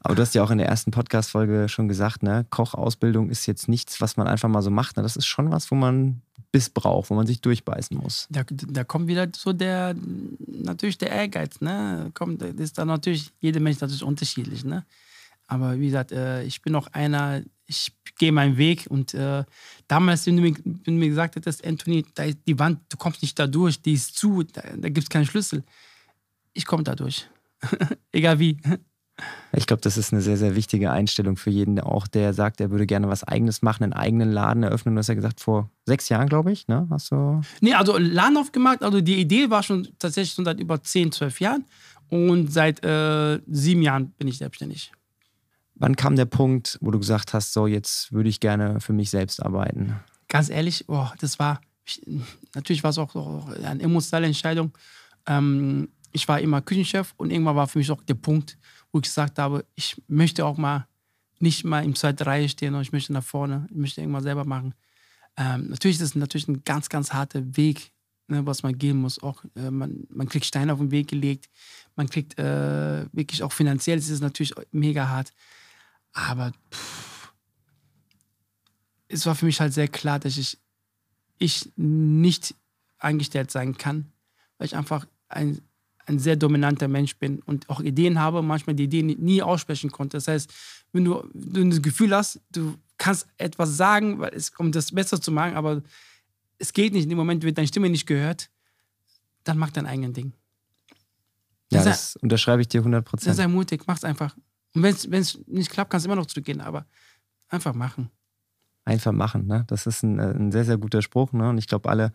Aber 0.00 0.14
du 0.14 0.22
hast 0.22 0.34
ja 0.34 0.42
auch 0.42 0.50
in 0.50 0.58
der 0.58 0.68
ersten 0.68 0.90
Podcast-Folge 0.90 1.68
schon 1.68 1.88
gesagt, 1.88 2.22
ne, 2.22 2.46
Kochausbildung 2.50 3.28
ist 3.28 3.46
jetzt 3.46 3.68
nichts, 3.68 4.00
was 4.00 4.16
man 4.16 4.26
einfach 4.26 4.48
mal 4.48 4.62
so 4.62 4.70
macht. 4.70 4.96
Ne? 4.96 5.02
Das 5.02 5.16
ist 5.16 5.26
schon 5.26 5.50
was, 5.50 5.70
wo 5.70 5.74
man 5.74 6.22
Biss 6.52 6.70
braucht, 6.70 7.10
wo 7.10 7.14
man 7.14 7.26
sich 7.26 7.40
durchbeißen 7.40 7.96
muss. 7.96 8.26
Da, 8.30 8.42
da 8.48 8.84
kommt 8.84 9.08
wieder 9.08 9.28
so 9.34 9.52
der, 9.52 9.94
natürlich 10.46 10.98
der 10.98 11.10
Ehrgeiz, 11.10 11.60
ne? 11.60 12.10
Kommt, 12.14 12.42
das 12.42 12.54
ist 12.54 12.78
dann 12.78 12.88
natürlich, 12.88 13.32
jeder 13.40 13.60
Mensch 13.60 13.80
natürlich 13.80 14.02
unterschiedlich, 14.02 14.64
ne? 14.64 14.84
Aber 15.46 15.78
wie 15.78 15.86
gesagt, 15.86 16.12
äh, 16.12 16.42
ich 16.44 16.62
bin 16.62 16.74
auch 16.74 16.88
einer, 16.88 17.42
ich 17.70 17.92
gehe 18.18 18.32
meinen 18.32 18.58
Weg 18.58 18.86
und 18.90 19.14
äh, 19.14 19.44
damals, 19.88 20.26
wenn 20.26 20.36
du, 20.36 20.42
mir, 20.42 20.54
wenn 20.64 20.82
du 20.84 20.92
mir 20.92 21.08
gesagt 21.08 21.36
hättest, 21.36 21.64
Anthony, 21.64 22.04
die 22.46 22.58
Wand, 22.58 22.80
du 22.90 22.96
kommst 22.96 23.22
nicht 23.22 23.38
da 23.38 23.46
durch, 23.46 23.80
die 23.80 23.94
ist 23.94 24.18
zu, 24.18 24.42
da, 24.42 24.62
da 24.76 24.88
gibt 24.88 25.04
es 25.04 25.08
keinen 25.08 25.24
Schlüssel. 25.24 25.64
Ich 26.52 26.66
komme 26.66 26.82
da 26.82 26.94
durch. 26.94 27.28
Egal 28.12 28.38
wie. 28.38 28.58
Ich 29.52 29.66
glaube, 29.66 29.82
das 29.82 29.96
ist 29.96 30.12
eine 30.12 30.22
sehr, 30.22 30.36
sehr 30.36 30.56
wichtige 30.56 30.90
Einstellung 30.90 31.36
für 31.36 31.50
jeden, 31.50 31.78
auch 31.78 32.06
der 32.06 32.32
sagt, 32.32 32.60
er 32.60 32.70
würde 32.70 32.86
gerne 32.86 33.08
was 33.08 33.22
Eigenes 33.22 33.62
machen, 33.62 33.84
einen 33.84 33.92
eigenen 33.92 34.32
Laden 34.32 34.62
eröffnen. 34.62 34.94
Du 34.94 34.98
hast 34.98 35.08
ja 35.08 35.14
gesagt, 35.14 35.40
vor 35.40 35.70
sechs 35.84 36.08
Jahren, 36.08 36.28
glaube 36.28 36.52
ich, 36.52 36.68
ne? 36.68 36.86
Hast 36.90 37.12
du. 37.12 37.40
Nee, 37.60 37.74
also 37.74 37.98
Laden 37.98 38.38
aufgemacht, 38.38 38.82
also 38.82 39.00
die 39.00 39.20
Idee 39.20 39.50
war 39.50 39.62
schon 39.62 39.88
tatsächlich 39.98 40.34
schon 40.34 40.44
seit 40.44 40.58
über 40.58 40.82
zehn, 40.82 41.12
zwölf 41.12 41.40
Jahren 41.40 41.64
und 42.08 42.52
seit 42.52 42.84
äh, 42.84 43.40
sieben 43.46 43.82
Jahren 43.82 44.10
bin 44.12 44.28
ich 44.28 44.38
selbstständig. 44.38 44.92
Wann 45.80 45.96
kam 45.96 46.14
der 46.14 46.26
Punkt, 46.26 46.78
wo 46.82 46.90
du 46.90 46.98
gesagt 46.98 47.32
hast, 47.32 47.54
so 47.54 47.66
jetzt 47.66 48.12
würde 48.12 48.28
ich 48.28 48.38
gerne 48.38 48.80
für 48.80 48.92
mich 48.92 49.08
selbst 49.08 49.42
arbeiten? 49.42 49.96
Ganz 50.28 50.50
ehrlich, 50.50 50.84
oh, 50.88 51.08
das 51.18 51.38
war, 51.38 51.62
natürlich 52.54 52.84
war 52.84 52.90
es 52.90 52.98
auch, 52.98 53.16
auch 53.16 53.48
eine 53.48 53.82
emotionale 53.82 54.26
Entscheidung. 54.26 54.76
Ähm, 55.26 55.88
ich 56.12 56.28
war 56.28 56.38
immer 56.38 56.60
Küchenchef 56.60 57.14
und 57.16 57.30
irgendwann 57.30 57.56
war 57.56 57.66
für 57.66 57.78
mich 57.78 57.90
auch 57.90 58.02
der 58.02 58.14
Punkt, 58.14 58.58
wo 58.92 58.98
ich 58.98 59.04
gesagt 59.04 59.38
habe, 59.38 59.64
ich 59.74 59.96
möchte 60.06 60.44
auch 60.44 60.58
mal 60.58 60.86
nicht 61.38 61.64
mal 61.64 61.82
im 61.82 61.94
zweiten 61.94 62.24
Reihe 62.24 62.50
stehen, 62.50 62.74
und 62.74 62.82
ich 62.82 62.92
möchte 62.92 63.14
nach 63.14 63.24
vorne, 63.24 63.66
ich 63.70 63.76
möchte 63.76 64.02
irgendwas 64.02 64.24
selber 64.24 64.44
machen. 64.44 64.74
Ähm, 65.38 65.70
natürlich 65.70 65.96
ist 65.96 66.02
es 66.02 66.14
natürlich 66.14 66.48
ein 66.48 66.62
ganz, 66.62 66.90
ganz 66.90 67.14
harter 67.14 67.56
Weg, 67.56 67.92
ne, 68.28 68.44
was 68.44 68.62
man 68.62 68.76
gehen 68.76 68.98
muss. 68.98 69.22
Auch, 69.22 69.42
äh, 69.56 69.70
man, 69.70 70.06
man 70.10 70.28
kriegt 70.28 70.44
Steine 70.44 70.74
auf 70.74 70.78
den 70.78 70.90
Weg 70.90 71.08
gelegt, 71.08 71.48
man 71.96 72.10
kriegt 72.10 72.38
äh, 72.38 73.06
wirklich 73.12 73.42
auch 73.42 73.52
finanziell, 73.52 73.96
ist 73.96 74.10
es 74.10 74.20
natürlich 74.20 74.52
mega 74.72 75.08
hart. 75.08 75.32
Aber 76.12 76.52
pff, 76.72 77.32
es 79.08 79.26
war 79.26 79.34
für 79.34 79.46
mich 79.46 79.60
halt 79.60 79.72
sehr 79.72 79.88
klar, 79.88 80.18
dass 80.18 80.36
ich, 80.36 80.58
ich 81.38 81.70
nicht 81.76 82.54
angestellt 82.98 83.50
sein 83.50 83.78
kann, 83.78 84.12
weil 84.58 84.66
ich 84.66 84.76
einfach 84.76 85.06
ein 85.28 85.60
ein 86.10 86.18
sehr 86.18 86.36
dominanter 86.36 86.88
Mensch 86.88 87.16
bin 87.16 87.40
und 87.40 87.68
auch 87.70 87.80
Ideen 87.80 88.18
habe, 88.18 88.42
manchmal 88.42 88.74
die 88.74 88.84
Ideen 88.84 89.06
nie 89.06 89.42
aussprechen 89.42 89.90
konnte. 89.90 90.16
Das 90.16 90.28
heißt, 90.28 90.52
wenn 90.92 91.04
du, 91.04 91.22
wenn 91.32 91.70
du 91.70 91.76
das 91.76 91.82
Gefühl 91.82 92.14
hast, 92.14 92.40
du 92.50 92.76
kannst 92.98 93.28
etwas 93.38 93.76
sagen, 93.76 94.18
weil 94.18 94.34
es, 94.34 94.50
um 94.58 94.72
das 94.72 94.92
besser 94.92 95.20
zu 95.20 95.30
machen, 95.30 95.54
aber 95.54 95.82
es 96.58 96.72
geht 96.72 96.92
nicht, 96.92 97.04
in 97.04 97.10
dem 97.10 97.18
Moment 97.18 97.42
wird 97.42 97.56
deine 97.56 97.68
Stimme 97.68 97.88
nicht 97.88 98.06
gehört, 98.06 98.50
dann 99.44 99.56
mach 99.56 99.70
dein 99.70 99.86
eigenes 99.86 100.12
Ding. 100.12 100.32
Ja, 101.72 101.84
das, 101.84 102.14
das 102.14 102.16
unterschreibe 102.16 102.60
ich 102.60 102.68
dir 102.68 102.80
100 102.80 103.04
Prozent. 103.04 103.36
Sei 103.36 103.46
mutig, 103.46 103.84
mach's 103.86 104.04
einfach. 104.04 104.36
Und 104.74 104.82
wenn 104.82 105.20
es 105.20 105.40
nicht 105.46 105.70
klappt, 105.70 105.90
kannst 105.90 106.06
du 106.06 106.08
immer 106.08 106.20
noch 106.20 106.26
zurückgehen, 106.26 106.60
aber 106.60 106.86
einfach 107.48 107.74
machen 107.74 108.10
einfach 108.90 109.12
machen. 109.12 109.46
Ne? 109.46 109.64
Das 109.68 109.86
ist 109.86 110.02
ein, 110.02 110.18
äh, 110.18 110.30
ein, 110.30 110.52
sehr, 110.52 110.64
sehr 110.64 110.78
guter 110.78 111.02
Spruch. 111.02 111.32
Ne? 111.32 111.48
Und 111.48 111.58
ich 111.58 111.66
glaube, 111.66 111.88
alle, 111.88 112.12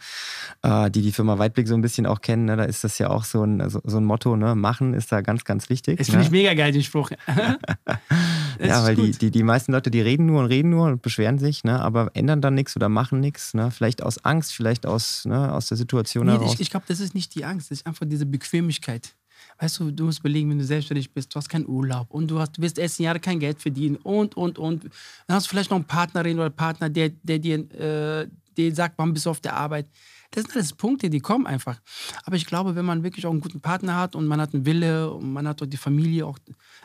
äh, 0.62 0.90
die 0.92 1.02
die 1.02 1.12
Firma 1.12 1.38
Weitblick 1.38 1.68
so 1.68 1.74
ein 1.74 1.82
bisschen 1.82 2.06
auch 2.06 2.22
kennen, 2.22 2.46
ne, 2.46 2.58
da 2.58 2.64
ist 2.64 2.84
das 2.84 2.98
ja 2.98 3.10
auch 3.10 3.24
so 3.24 3.44
ein, 3.44 3.70
so, 3.70 3.82
so 3.84 3.98
ein 3.98 4.06
Motto, 4.06 4.36
ne? 4.36 4.56
machen 4.56 4.94
ist 4.94 5.12
da 5.12 5.22
ganz, 5.22 5.44
ganz 5.46 5.70
wichtig. 5.70 5.98
Das 5.98 6.08
finde 6.08 6.20
ne? 6.20 6.26
ich 6.26 6.32
mega 6.32 6.54
geil, 6.54 6.72
den 6.72 6.84
Spruch. 6.84 7.12
ja, 8.60 8.84
weil 8.84 8.96
die, 8.96 9.12
die, 9.12 9.32
die 9.32 9.44
meisten 9.44 9.72
Leute, 9.72 9.92
die 9.92 10.02
reden 10.02 10.26
nur 10.26 10.42
und 10.42 10.48
reden 10.48 10.70
nur 10.70 10.88
und 10.88 11.02
beschweren 11.02 11.40
sich, 11.40 11.64
ne? 11.64 11.80
aber 11.80 12.12
ändern 12.14 12.42
dann 12.42 12.56
nichts 12.56 12.76
oder 12.76 12.90
machen 12.90 13.20
nichts. 13.20 13.54
Ne? 13.54 13.72
Vielleicht 13.72 14.04
aus 14.04 14.24
Angst, 14.26 14.54
vielleicht 14.54 14.86
aus, 14.86 15.26
ne, 15.26 15.54
aus 15.54 15.68
der 15.68 15.78
Situation 15.78 16.26
nee, 16.26 16.34
heraus. 16.34 16.56
Ich, 16.56 16.62
ich 16.62 16.70
glaube, 16.70 16.86
das 16.88 17.00
ist 17.00 17.16
nicht 17.16 17.36
die 17.36 17.46
Angst, 17.46 17.72
das 17.72 17.80
ist 17.80 17.88
einfach 17.88 18.06
diese 18.08 18.26
Bequemlichkeit. 18.26 19.16
Weißt 19.58 19.80
du, 19.80 19.92
du 19.92 20.06
musst 20.06 20.20
überlegen, 20.20 20.50
wenn 20.50 20.60
du 20.60 20.66
selbstständig 20.66 21.14
bist, 21.14 21.34
du 21.34 21.38
hast 21.38 21.50
keinen 21.50 21.68
Urlaub 21.68 22.12
und 22.12 22.30
du, 22.30 22.40
hast, 22.40 22.58
du 22.58 22.62
wirst 22.62 22.78
erst 22.78 23.00
Jahre 23.00 23.20
kein 23.20 23.40
Geld 23.40 23.62
verdienen 23.62 23.96
und, 23.98 24.36
und, 24.36 24.60
und. 24.60 24.84
Dann 25.28 25.36
hast 25.36 25.46
du 25.46 25.50
vielleicht 25.50 25.72
noch 25.72 25.78
eine 25.78 25.86
Partnerin 25.86 26.40
oder 26.40 26.50
Partner, 26.50 26.90
der, 26.90 27.10
der 27.10 27.40
dir 27.40 27.72
äh, 27.72 28.28
der 28.58 28.76
sagt, 28.76 28.98
wann 28.98 29.14
bist 29.14 29.26
du 29.26 29.30
auf 29.30 29.42
der 29.42 29.56
Arbeit. 29.56 29.90
Das 30.32 30.44
sind 30.44 30.56
alles 30.56 30.74
Punkte, 30.74 31.10
die 31.10 31.20
kommen 31.20 31.46
einfach. 31.46 31.80
Aber 32.26 32.36
ich 32.36 32.46
glaube, 32.46 32.76
wenn 32.76 32.86
man 32.86 33.04
wirklich 33.04 33.26
auch 33.26 33.32
einen 33.32 33.40
guten 33.40 33.62
Partner 33.62 33.96
hat 33.96 34.16
und 34.16 34.28
man 34.28 34.42
hat 34.42 34.54
einen 34.54 34.66
Wille 34.66 35.12
und 35.12 35.32
man 35.32 35.48
hat 35.48 35.62
auch 35.62 35.66
die 35.66 35.78
Familie, 35.78 36.26
auch, 36.26 36.38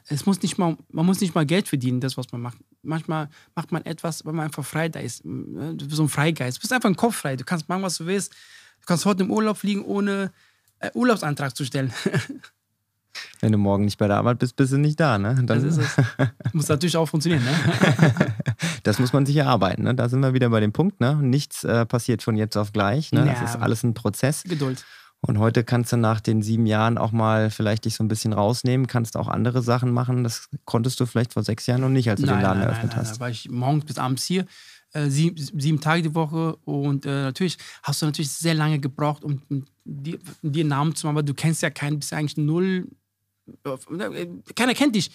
es 0.06 0.26
muss 0.26 0.40
nicht 0.42 0.58
mal, 0.58 0.76
man 0.90 1.06
muss 1.06 1.20
nicht 1.20 1.34
mal 1.34 1.46
Geld 1.46 1.68
verdienen, 1.68 2.00
das, 2.00 2.16
was 2.16 2.30
man 2.32 2.40
macht. 2.40 2.58
Manchmal 2.82 3.28
macht 3.54 3.72
man 3.72 3.84
etwas, 3.86 4.24
weil 4.24 4.32
man 4.32 4.46
einfach 4.46 4.64
frei 4.64 4.88
da 4.88 5.00
ist. 5.00 5.24
Du 5.24 5.76
bist 5.76 5.92
so 5.92 6.02
ein 6.02 6.08
Freigeist. 6.08 6.58
Du 6.58 6.60
bist 6.60 6.72
einfach 6.72 6.88
ein 6.88 6.96
Kopf 6.96 7.16
frei. 7.16 7.36
Du 7.36 7.44
kannst 7.44 7.68
machen, 7.68 7.82
was 7.82 7.96
du 7.96 8.06
willst. 8.06 8.32
Du 8.32 8.86
kannst 8.86 9.04
heute 9.04 9.24
im 9.24 9.30
Urlaub 9.30 9.58
fliegen, 9.58 9.84
ohne 9.84 10.32
äh, 10.78 10.90
Urlaubsantrag 10.94 11.56
zu 11.56 11.64
stellen. 11.64 11.92
Wenn 13.40 13.52
du 13.52 13.58
morgen 13.58 13.84
nicht 13.84 13.98
bei 13.98 14.06
der 14.06 14.16
Arbeit 14.18 14.38
bist, 14.38 14.56
bist 14.56 14.72
du 14.72 14.78
nicht 14.78 15.00
da, 15.00 15.18
ne? 15.18 15.34
Dann 15.34 15.46
das 15.46 15.62
ist 15.62 15.78
es. 15.78 15.96
muss 16.52 16.68
natürlich 16.68 16.96
auch 16.96 17.06
funktionieren, 17.06 17.42
ne? 17.44 17.52
das 18.82 18.98
muss 18.98 19.12
man 19.12 19.24
sich 19.24 19.36
erarbeiten, 19.36 19.84
ne? 19.84 19.94
Da 19.94 20.08
sind 20.08 20.20
wir 20.20 20.34
wieder 20.34 20.50
bei 20.50 20.60
dem 20.60 20.72
Punkt, 20.72 21.00
ne? 21.00 21.16
Nichts 21.16 21.64
äh, 21.64 21.86
passiert 21.86 22.22
von 22.22 22.36
jetzt 22.36 22.56
auf 22.56 22.72
gleich, 22.72 23.12
ne? 23.12 23.24
Das 23.24 23.50
ist 23.50 23.56
alles 23.56 23.82
ein 23.82 23.94
Prozess. 23.94 24.42
Geduld. 24.44 24.84
Und 25.22 25.38
heute 25.38 25.64
kannst 25.64 25.92
du 25.92 25.98
nach 25.98 26.20
den 26.20 26.42
sieben 26.42 26.64
Jahren 26.66 26.96
auch 26.96 27.12
mal 27.12 27.50
vielleicht 27.50 27.84
dich 27.84 27.94
so 27.94 28.02
ein 28.02 28.08
bisschen 28.08 28.32
rausnehmen, 28.32 28.86
kannst 28.86 29.16
auch 29.16 29.28
andere 29.28 29.62
Sachen 29.62 29.90
machen. 29.90 30.24
Das 30.24 30.48
konntest 30.64 30.98
du 30.98 31.06
vielleicht 31.06 31.34
vor 31.34 31.42
sechs 31.42 31.66
Jahren 31.66 31.82
noch 31.82 31.90
nicht, 31.90 32.08
als 32.08 32.20
du 32.20 32.26
nein, 32.26 32.38
den 32.38 32.42
Laden 32.42 32.58
nein, 32.60 32.68
eröffnet 32.68 32.92
nein, 32.92 33.00
hast. 33.00 33.16
Da 33.16 33.20
war 33.20 33.30
ich 33.30 33.50
morgens 33.50 33.84
bis 33.84 33.98
abends 33.98 34.24
hier, 34.24 34.46
äh, 34.92 35.10
sieben, 35.10 35.36
sieben, 35.36 35.80
Tage 35.80 36.02
die 36.02 36.14
Woche. 36.14 36.56
Und 36.64 37.04
äh, 37.04 37.24
natürlich 37.24 37.58
hast 37.82 38.00
du 38.00 38.06
natürlich 38.06 38.30
sehr 38.30 38.54
lange 38.54 38.78
gebraucht, 38.78 39.22
um, 39.22 39.42
um 39.50 39.66
dir, 39.84 40.18
dir 40.40 40.60
einen 40.60 40.70
Namen 40.70 40.94
zu 40.94 41.06
machen, 41.06 41.16
aber 41.16 41.22
du 41.22 41.34
kennst 41.34 41.60
ja 41.62 41.68
keinen, 41.68 41.98
bist 41.98 42.12
ja 42.12 42.18
eigentlich 42.18 42.38
null. 42.38 42.88
Äh, 43.64 44.26
keiner 44.54 44.74
kennt 44.74 44.94
dich. 44.94 45.10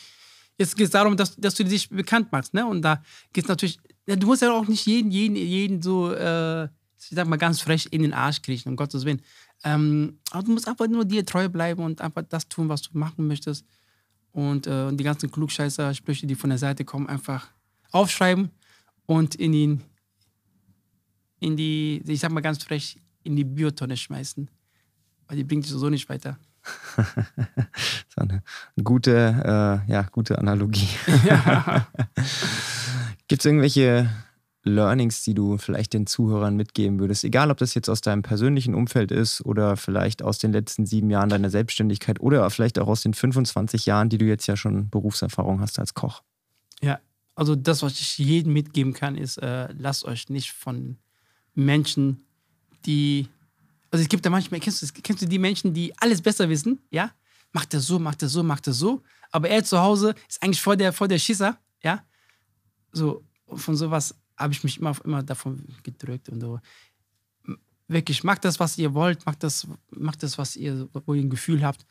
Jetzt 0.58 0.76
geht 0.76 0.86
es 0.86 0.92
darum, 0.92 1.18
dass, 1.18 1.36
dass 1.36 1.56
du 1.56 1.66
dich 1.66 1.90
bekannt 1.90 2.32
machst. 2.32 2.54
Ne? 2.54 2.66
Und 2.66 2.82
da 2.82 3.04
geht 3.34 3.44
es 3.46 3.50
natürlich, 3.50 3.80
du 4.06 4.28
musst 4.28 4.42
ja 4.42 4.52
auch 4.52 4.68
nicht 4.68 4.86
jeden, 4.86 5.12
jeden, 5.12 5.36
jeden 5.36 5.82
so, 5.82 6.14
äh, 6.14 6.66
ich 6.66 7.10
sag 7.12 7.28
mal 7.28 7.38
ganz 7.38 7.62
frech 7.62 7.88
in 7.92 8.02
den 8.02 8.14
Arsch 8.14 8.42
kriechen, 8.42 8.70
um 8.70 8.76
Gottes 8.76 9.04
Willen. 9.04 9.22
Ähm, 9.64 10.20
aber 10.32 10.44
du 10.44 10.52
musst 10.52 10.68
einfach 10.68 10.88
nur 10.88 11.04
dir 11.06 11.26
treu 11.26 11.50
bleiben 11.50 11.84
und 11.84 12.02
einfach 12.02 12.24
das 12.30 12.48
tun, 12.48 12.70
was 12.70 12.84
du 12.84 12.98
machen 12.98 13.28
möchtest. 13.28 13.66
Und 14.32 14.68
äh, 14.68 14.92
die 14.94 15.04
ganzen 15.04 15.32
Klugscheißer-Sprüche, 15.32 16.28
die 16.28 16.36
von 16.36 16.50
der 16.50 16.60
Seite 16.60 16.86
kommen, 16.86 17.08
einfach 17.08 17.50
aufschreiben 17.92 18.50
und 19.06 19.36
in, 19.36 19.52
den, 19.52 19.82
in 21.40 21.56
die, 21.56 22.02
ich 22.06 22.20
sag 22.20 22.32
mal 22.32 22.42
ganz 22.42 22.64
frech, 22.64 22.98
in 23.24 23.36
die 23.36 23.44
Biotonne 23.44 23.98
schmeißen. 23.98 24.50
Weil 25.28 25.38
die 25.38 25.44
bringt 25.44 25.66
dich 25.66 25.72
so 25.72 25.90
nicht 25.90 26.08
weiter. 26.10 26.38
das 26.96 27.08
ist 28.08 28.18
eine 28.18 28.42
gute, 28.84 29.82
äh, 29.88 29.92
ja, 29.92 30.04
gute 30.12 30.38
Analogie. 30.40 30.88
Ja. 31.26 31.88
Gibt 33.28 33.42
es 33.42 33.46
irgendwelche 33.46 34.10
Learnings, 34.64 35.24
die 35.24 35.34
du 35.34 35.58
vielleicht 35.58 35.94
den 35.94 36.06
Zuhörern 36.06 36.56
mitgeben 36.56 37.00
würdest? 37.00 37.24
Egal, 37.24 37.50
ob 37.50 37.58
das 37.58 37.74
jetzt 37.74 37.90
aus 37.90 38.02
deinem 38.02 38.22
persönlichen 38.22 38.76
Umfeld 38.76 39.12
ist 39.12 39.42
oder 39.46 39.78
vielleicht 39.78 40.22
aus 40.22 40.38
den 40.38 40.52
letzten 40.52 40.86
sieben 40.86 41.10
Jahren 41.10 41.30
deiner 41.30 41.50
Selbstständigkeit 41.50 42.20
oder 42.20 42.48
vielleicht 42.50 42.78
auch 42.78 42.88
aus 42.88 43.02
den 43.02 43.14
25 43.14 43.86
Jahren, 43.86 44.10
die 44.10 44.18
du 44.18 44.26
jetzt 44.26 44.48
ja 44.48 44.56
schon 44.56 44.90
Berufserfahrung 44.90 45.60
hast 45.60 45.80
als 45.80 45.94
Koch. 45.94 46.22
Ja, 46.82 47.00
also 47.36 47.56
das, 47.56 47.84
was 47.84 48.00
ich 48.00 48.18
jedem 48.18 48.54
mitgeben 48.54 48.94
kann, 48.94 49.16
ist, 49.16 49.38
äh, 49.38 49.68
lasst 49.78 50.06
euch 50.06 50.30
nicht 50.30 50.52
von 50.52 50.98
Menschen, 51.54 52.26
die, 52.86 53.28
also 53.96 54.04
es 54.04 54.10
gibt 54.10 54.26
da 54.26 54.30
manchmal, 54.30 54.60
kennst 54.60 54.82
du, 54.82 55.02
kennst 55.02 55.22
du 55.22 55.26
die 55.26 55.40
Menschen, 55.40 55.74
die 55.74 55.98
alles 56.00 56.22
besser 56.22 56.50
wissen, 56.50 56.82
ja? 56.92 57.12
Macht 57.54 57.74
er 57.74 57.80
so, 57.80 57.98
macht 57.98 58.22
er 58.22 58.28
so, 58.28 58.44
macht 58.44 58.68
er 58.68 58.74
so, 58.74 59.02
aber 59.32 59.48
er 59.50 59.64
zu 59.64 59.80
Hause 59.80 60.14
ist 60.28 60.44
eigentlich 60.44 60.62
vor 60.62 60.76
der, 60.76 60.92
vor 60.92 61.08
der 61.08 61.18
Schisser, 61.18 61.58
ja? 61.82 62.04
So, 62.92 63.24
von 63.48 63.78
sowas 63.78 64.14
habe 64.36 64.52
ich 64.52 64.66
mich 64.66 64.80
immer, 64.80 64.94
immer 65.06 65.24
davon 65.24 65.66
gedrückt 65.82 66.28
und 66.28 66.42
so. 66.42 66.60
Wirklich, 67.88 68.26
macht 68.26 68.44
das, 68.44 68.60
was 68.60 68.78
ihr 68.78 68.94
wollt, 68.94 69.26
macht 69.26 69.44
das, 69.44 69.66
macht 69.92 70.24
das, 70.24 70.38
was 70.38 70.58
ihr, 70.58 70.90
wo 70.92 71.14
ihr 71.14 71.22
ein 71.22 71.30
Gefühl 71.30 71.64
habt. 71.64 71.86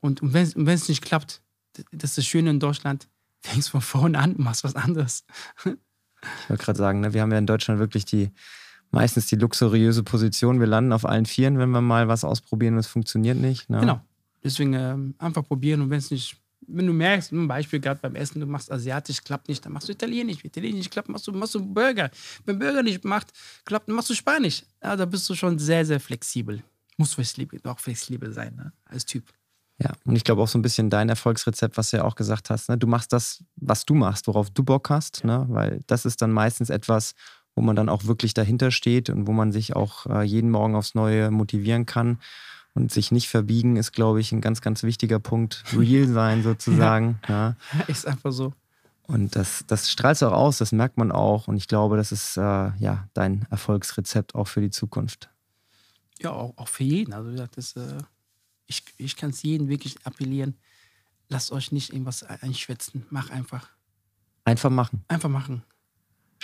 Und, 0.00 0.22
und 0.22 0.32
wenn 0.32 0.66
es 0.66 0.88
nicht 0.88 1.02
klappt, 1.02 1.40
das 1.92 2.10
ist 2.10 2.18
das 2.18 2.26
Schöne 2.26 2.50
in 2.50 2.58
Deutschland, 2.58 3.06
fängst 3.42 3.68
von 3.68 3.80
vorne 3.80 4.18
an, 4.18 4.34
machst 4.38 4.64
was 4.64 4.74
anderes. 4.74 5.24
Ich 5.58 6.50
wollte 6.50 6.64
gerade 6.64 6.78
sagen, 6.78 6.98
ne, 6.98 7.14
wir 7.14 7.22
haben 7.22 7.30
ja 7.30 7.38
in 7.38 7.46
Deutschland 7.46 7.78
wirklich 7.78 8.06
die 8.06 8.32
meistens 8.94 9.26
die 9.26 9.36
luxuriöse 9.36 10.02
Position. 10.02 10.60
Wir 10.60 10.66
landen 10.66 10.92
auf 10.92 11.04
allen 11.04 11.26
Vieren, 11.26 11.58
wenn 11.58 11.70
wir 11.70 11.80
mal 11.80 12.08
was 12.08 12.24
ausprobieren 12.24 12.74
und 12.74 12.80
es 12.80 12.86
funktioniert 12.86 13.36
nicht. 13.36 13.68
Ne? 13.68 13.80
Genau. 13.80 14.00
Deswegen 14.42 14.74
ähm, 14.74 15.14
einfach 15.18 15.44
probieren 15.44 15.80
und 15.82 15.90
wenn 15.90 15.98
es 15.98 16.10
nicht 16.10 16.36
wenn 16.66 16.86
du 16.86 16.92
merkst, 16.92 17.32
ein 17.32 17.48
Beispiel 17.48 17.80
gerade 17.80 18.00
beim 18.00 18.14
Essen, 18.14 18.40
du 18.40 18.46
machst 18.46 18.70
asiatisch, 18.72 19.22
klappt 19.22 19.48
nicht, 19.48 19.64
dann 19.64 19.72
machst 19.72 19.88
du 19.88 19.92
italienisch. 19.92 20.38
Wenn 20.42 20.48
italienisch 20.48 20.88
klappt, 20.88 21.08
machst 21.08 21.26
du, 21.26 21.32
machst 21.32 21.54
du 21.54 21.62
Burger. 21.62 22.10
Wenn 22.46 22.58
Burger 22.58 22.82
nicht 22.82 23.04
macht, 23.04 23.32
klappt, 23.64 23.88
dann 23.88 23.96
machst 23.96 24.10
du 24.10 24.14
spanisch. 24.14 24.62
Ja, 24.82 24.96
da 24.96 25.04
bist 25.04 25.28
du 25.28 25.34
schon 25.34 25.58
sehr, 25.58 25.84
sehr 25.84 26.00
flexibel. 26.00 26.62
Muss 26.96 27.14
flexibel, 27.14 27.60
auch 27.64 27.78
flexibel 27.78 28.32
sein, 28.32 28.54
ne? 28.54 28.72
als 28.86 29.04
Typ. 29.04 29.24
Ja, 29.78 29.92
und 30.04 30.14
ich 30.14 30.22
glaube 30.22 30.40
auch 30.40 30.48
so 30.48 30.56
ein 30.56 30.62
bisschen 30.62 30.88
dein 30.88 31.08
Erfolgsrezept, 31.08 31.76
was 31.76 31.90
du 31.90 31.96
ja 31.98 32.04
auch 32.04 32.14
gesagt 32.14 32.48
hast. 32.48 32.68
Ne? 32.68 32.78
Du 32.78 32.86
machst 32.86 33.12
das, 33.12 33.44
was 33.56 33.84
du 33.84 33.94
machst, 33.94 34.28
worauf 34.28 34.48
du 34.50 34.62
Bock 34.62 34.88
hast, 34.88 35.22
ja. 35.24 35.38
ne? 35.40 35.46
weil 35.48 35.80
das 35.86 36.04
ist 36.04 36.22
dann 36.22 36.30
meistens 36.30 36.70
etwas, 36.70 37.14
wo 37.54 37.62
man 37.62 37.76
dann 37.76 37.88
auch 37.88 38.04
wirklich 38.04 38.34
dahinter 38.34 38.70
steht 38.70 39.10
und 39.10 39.26
wo 39.26 39.32
man 39.32 39.52
sich 39.52 39.76
auch 39.76 40.06
äh, 40.06 40.22
jeden 40.22 40.50
Morgen 40.50 40.74
aufs 40.74 40.94
Neue 40.94 41.30
motivieren 41.30 41.86
kann. 41.86 42.18
Und 42.76 42.90
sich 42.90 43.12
nicht 43.12 43.28
verbiegen 43.28 43.76
ist, 43.76 43.92
glaube 43.92 44.20
ich, 44.20 44.32
ein 44.32 44.40
ganz, 44.40 44.60
ganz 44.60 44.82
wichtiger 44.82 45.20
Punkt. 45.20 45.62
Real 45.76 46.08
sein 46.08 46.42
sozusagen. 46.42 47.20
ja. 47.28 47.54
ja. 47.72 47.84
Ist 47.86 48.04
einfach 48.04 48.32
so. 48.32 48.52
Und 49.06 49.36
das, 49.36 49.64
das 49.66 49.90
strahlst 49.90 50.22
du 50.22 50.26
auch 50.26 50.32
aus, 50.32 50.58
das 50.58 50.72
merkt 50.72 50.96
man 50.96 51.12
auch. 51.12 51.46
Und 51.46 51.56
ich 51.56 51.68
glaube, 51.68 51.96
das 51.96 52.10
ist 52.10 52.36
äh, 52.36 52.40
ja 52.40 53.06
dein 53.12 53.46
Erfolgsrezept 53.50 54.34
auch 54.34 54.48
für 54.48 54.62
die 54.62 54.70
Zukunft. 54.70 55.30
Ja, 56.20 56.30
auch, 56.30 56.56
auch 56.56 56.68
für 56.68 56.84
jeden. 56.84 57.12
Also 57.12 57.46
das, 57.54 57.76
äh, 57.76 57.98
ich, 58.66 58.82
ich 58.96 59.16
kann 59.16 59.30
es 59.30 59.42
jedem 59.42 59.68
wirklich 59.68 60.04
appellieren. 60.06 60.56
Lasst 61.28 61.52
euch 61.52 61.70
nicht 61.70 61.92
irgendwas 61.92 62.22
einschwätzen. 62.22 63.06
Mach 63.10 63.30
einfach. 63.30 63.68
Einfach 64.44 64.70
machen. 64.70 65.04
Einfach 65.08 65.28
machen. 65.28 65.62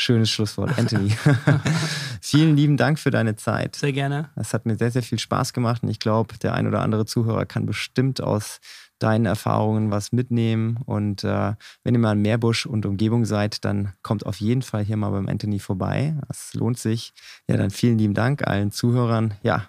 Schönes 0.01 0.31
Schlusswort, 0.31 0.79
Anthony. 0.79 1.15
Vielen 2.23 2.57
lieben 2.57 2.79
Dank 2.79 2.99
für 2.99 3.11
deine 3.11 3.37
Zeit. 3.37 3.77
Sehr 3.77 3.93
gerne. 3.93 4.31
Es 4.35 4.55
hat 4.55 4.65
mir 4.65 4.79
sehr, 4.79 4.91
sehr 4.91 5.03
viel 5.03 5.19
Spaß 5.19 5.53
gemacht 5.53 5.83
und 5.83 5.91
ich 5.91 5.99
glaube, 5.99 6.39
der 6.39 6.55
ein 6.55 6.67
oder 6.67 6.81
andere 6.81 7.05
Zuhörer 7.05 7.45
kann 7.45 7.67
bestimmt 7.67 8.23
aus 8.23 8.61
deinen 8.99 9.27
Erfahrungen 9.27 9.91
was 9.91 10.11
mitnehmen. 10.11 10.79
Und 10.87 11.23
äh, 11.23 11.53
wenn 11.85 11.95
ihr 11.95 11.99
mal 11.99 12.13
in 12.13 12.23
Meerbusch 12.23 12.65
und 12.65 12.87
Umgebung 12.87 13.27
seid, 13.27 13.63
dann 13.67 13.93
kommt 14.01 14.25
auf 14.25 14.41
jeden 14.41 14.63
Fall 14.63 14.85
hier 14.85 14.97
mal 14.97 15.11
beim 15.11 15.29
Anthony 15.29 15.59
vorbei. 15.59 16.17
Das 16.29 16.55
lohnt 16.55 16.79
sich. 16.79 17.13
Ja, 17.47 17.59
dann 17.59 17.69
vielen 17.69 17.99
lieben 17.99 18.15
Dank 18.15 18.49
allen 18.49 18.71
Zuhörern. 18.71 19.35
Ja, 19.43 19.69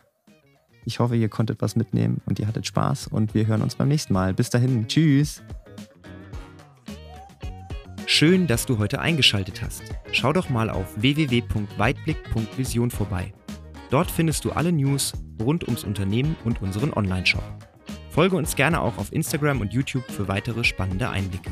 ich 0.85 0.99
hoffe, 0.99 1.17
ihr 1.17 1.27
konntet 1.27 1.61
was 1.61 1.75
mitnehmen 1.75 2.21
und 2.25 2.39
ihr 2.39 2.47
hattet 2.47 2.65
Spaß 2.65 3.07
und 3.07 3.33
wir 3.33 3.47
hören 3.47 3.61
uns 3.61 3.75
beim 3.75 3.89
nächsten 3.89 4.13
Mal. 4.13 4.33
Bis 4.33 4.49
dahin, 4.49 4.87
tschüss. 4.87 5.41
Schön, 8.21 8.45
dass 8.45 8.67
du 8.67 8.77
heute 8.77 8.99
eingeschaltet 8.99 9.63
hast. 9.63 9.81
Schau 10.11 10.31
doch 10.31 10.47
mal 10.47 10.69
auf 10.69 10.85
www.weitblick.vision 11.01 12.91
vorbei. 12.91 13.33
Dort 13.89 14.11
findest 14.11 14.45
du 14.45 14.51
alle 14.51 14.71
News 14.71 15.13
rund 15.41 15.63
ums 15.63 15.83
Unternehmen 15.83 16.35
und 16.45 16.61
unseren 16.61 16.93
Online-Shop. 16.93 17.41
Folge 18.11 18.35
uns 18.35 18.55
gerne 18.55 18.79
auch 18.79 18.99
auf 18.99 19.11
Instagram 19.11 19.61
und 19.61 19.73
YouTube 19.73 20.03
für 20.03 20.27
weitere 20.27 20.63
spannende 20.63 21.09
Einblicke. 21.09 21.49